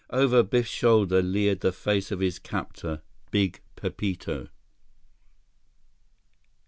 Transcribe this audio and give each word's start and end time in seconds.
Over 0.09 0.41
Biff's 0.41 0.67
shoulder 0.71 1.21
leered 1.21 1.59
the 1.59 1.71
face 1.71 2.09
of 2.11 2.21
his 2.21 2.39
captor, 2.39 3.03
Big 3.29 3.61
Pepito! 3.75 4.47